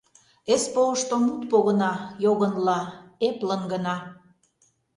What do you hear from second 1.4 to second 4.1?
погына Йогынла— эплын гына.